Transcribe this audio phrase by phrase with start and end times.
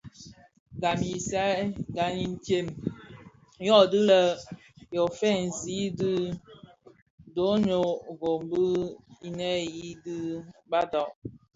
[1.99, 2.67] Gam intsem
[3.67, 4.21] yödhi lè
[4.95, 7.87] yo fènzi bidönög
[8.19, 8.41] gom
[9.19, 10.17] di niyeñi di
[10.71, 11.09] badag.